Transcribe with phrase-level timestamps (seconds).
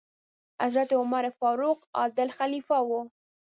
[0.61, 2.89] حضرت عمر فاروق رض عادل خلیفه و.